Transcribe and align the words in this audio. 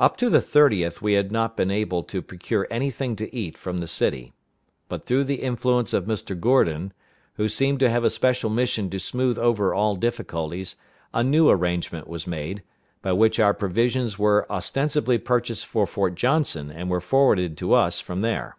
Up 0.00 0.16
to 0.16 0.28
the 0.28 0.40
30th 0.40 1.00
we 1.00 1.12
had 1.12 1.30
not 1.30 1.56
been 1.56 1.70
able 1.70 2.02
to 2.02 2.20
procure 2.20 2.66
any 2.72 2.90
thing 2.90 3.14
to 3.14 3.32
eat 3.32 3.56
from 3.56 3.78
the 3.78 3.86
city; 3.86 4.32
but 4.88 5.04
through 5.04 5.22
the 5.22 5.42
influence 5.42 5.92
of 5.92 6.06
Mr. 6.06 6.34
Gourdin, 6.36 6.92
who 7.34 7.48
seemed 7.48 7.78
to 7.78 7.88
have 7.88 8.02
a 8.02 8.10
special 8.10 8.50
mission 8.50 8.90
to 8.90 8.98
smooth 8.98 9.38
over 9.38 9.72
all 9.72 9.94
difficulties, 9.94 10.74
a 11.14 11.22
new 11.22 11.48
arrangement 11.48 12.08
was 12.08 12.26
made, 12.26 12.64
by 13.00 13.12
which 13.12 13.38
our 13.38 13.54
provisions 13.54 14.18
were 14.18 14.44
ostensibly 14.50 15.18
purchased 15.18 15.64
for 15.64 15.86
Fort 15.86 16.16
Johnson, 16.16 16.72
and 16.72 16.90
were 16.90 17.00
forwarded 17.00 17.56
to 17.58 17.72
us 17.72 18.00
from 18.00 18.22
there. 18.22 18.56